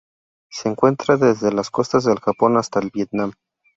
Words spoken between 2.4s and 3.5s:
hasta el Vietnam.